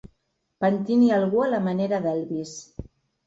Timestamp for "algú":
1.17-1.43